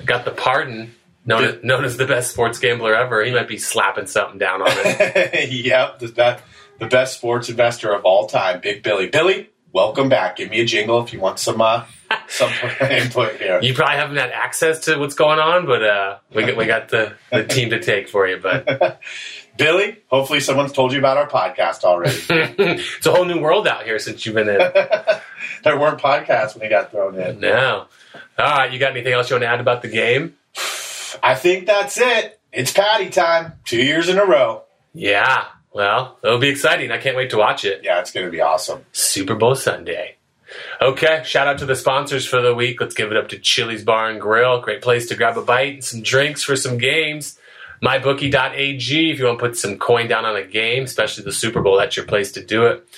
[0.04, 3.24] got the pardon, known as, known as the best sports gambler ever?
[3.24, 5.50] He might be slapping something down on it.
[5.64, 6.44] yep, the best,
[6.78, 9.08] the best sports investor of all time, Big Billy.
[9.08, 10.36] Billy, welcome back.
[10.36, 11.84] Give me a jingle if you want some uh,
[12.28, 12.50] some
[12.90, 13.60] input here.
[13.60, 16.88] you probably haven't had access to what's going on, but uh, we got, we got
[16.88, 18.38] the, the team to take for you.
[18.38, 19.00] But
[19.58, 22.16] Billy, hopefully someone's told you about our podcast already.
[22.30, 24.58] it's a whole new world out here since you've been in.
[24.58, 27.38] there weren't podcasts when he got thrown in.
[27.40, 27.86] No.
[28.38, 30.36] All right, you got anything else you want to add about the game?
[31.22, 32.40] I think that's it.
[32.50, 33.52] It's Patty time.
[33.66, 34.62] Two years in a row.
[34.94, 35.44] Yeah.
[35.76, 36.90] Well, it'll be exciting.
[36.90, 37.82] I can't wait to watch it.
[37.84, 38.86] Yeah, it's going to be awesome.
[38.92, 40.16] Super Bowl Sunday.
[40.80, 42.80] Okay, shout out to the sponsors for the week.
[42.80, 44.62] Let's give it up to Chili's Bar and Grill.
[44.62, 47.38] Great place to grab a bite and some drinks for some games.
[47.84, 51.60] MyBookie.ag, if you want to put some coin down on a game, especially the Super
[51.60, 52.88] Bowl, that's your place to do it.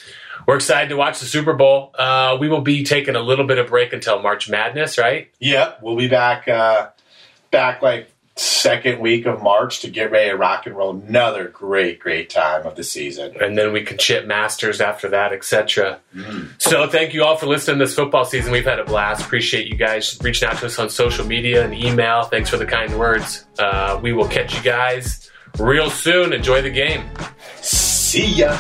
[0.47, 1.93] we're excited to watch the Super Bowl.
[1.99, 5.33] Uh, we will be taking a little bit of break until March Madness, right?
[5.41, 6.91] Yep, we'll be back uh,
[7.51, 8.09] back like
[8.39, 10.91] second week of March to get ready to rock and roll.
[10.91, 13.35] Another great, great time of the season.
[13.41, 16.01] And then we can chip Masters after that, etc.
[16.59, 18.53] So thank you all for listening this football season.
[18.53, 19.23] We've had a blast.
[19.23, 22.25] Appreciate you guys reaching out to us on social media and email.
[22.25, 23.47] Thanks for the kind words.
[23.59, 26.33] Uh, we will catch you guys real soon.
[26.33, 27.05] Enjoy the game.
[27.61, 28.59] See ya.